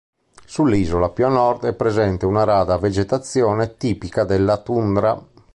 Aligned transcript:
Sull'isola 0.45 1.11
più 1.11 1.27
a 1.27 1.29
nord 1.29 1.63
è 1.67 1.75
presente 1.75 2.25
una 2.25 2.43
rada 2.43 2.79
vegetazione 2.79 3.77
tipica 3.77 4.23
della 4.23 4.57
tundra. 4.57 5.23